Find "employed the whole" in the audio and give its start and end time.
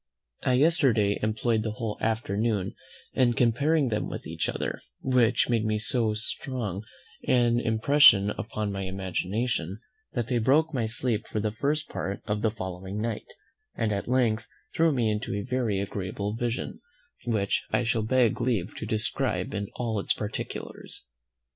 1.21-1.99